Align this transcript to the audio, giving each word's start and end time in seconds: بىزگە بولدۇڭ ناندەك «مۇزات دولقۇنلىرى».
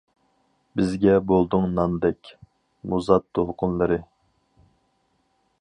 بىزگە 0.79 1.13
بولدۇڭ 1.31 1.67
ناندەك 1.75 2.33
«مۇزات 2.95 3.29
دولقۇنلىرى». 3.39 4.03